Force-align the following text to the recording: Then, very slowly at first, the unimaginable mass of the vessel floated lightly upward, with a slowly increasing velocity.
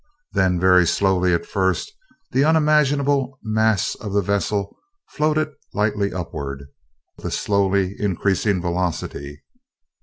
Then, 0.31 0.59
very 0.59 0.87
slowly 0.87 1.31
at 1.31 1.45
first, 1.45 1.93
the 2.31 2.43
unimaginable 2.43 3.37
mass 3.43 3.93
of 3.93 4.13
the 4.13 4.23
vessel 4.23 4.75
floated 5.09 5.49
lightly 5.75 6.11
upward, 6.11 6.65
with 7.17 7.25
a 7.27 7.29
slowly 7.29 7.95
increasing 7.99 8.63
velocity. 8.63 9.43